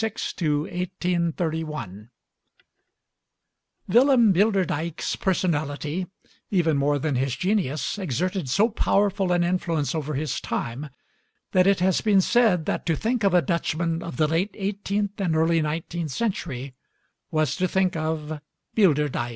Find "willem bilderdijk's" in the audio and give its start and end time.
3.87-5.15